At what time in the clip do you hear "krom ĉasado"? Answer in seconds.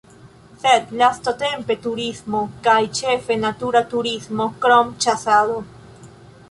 4.67-5.63